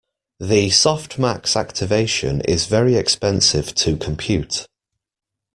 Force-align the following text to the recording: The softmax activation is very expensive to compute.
The 0.39 0.69
softmax 0.69 1.55
activation 1.55 2.41
is 2.41 2.65
very 2.65 2.95
expensive 2.95 3.75
to 3.75 3.97
compute. 3.97 4.65